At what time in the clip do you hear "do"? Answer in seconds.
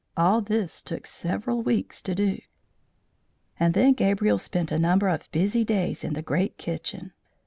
2.15-2.39